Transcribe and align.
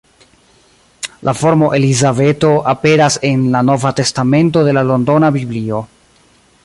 La 1.27 1.33
formo 1.41 1.67
Elizabeto 1.79 2.49
aperas 2.73 3.19
en 3.31 3.45
la 3.57 3.61
Nova 3.69 3.93
testamento 4.01 4.65
de 4.69 4.75
la 4.79 4.85
Londona 4.93 5.31
Biblio. 5.37 5.85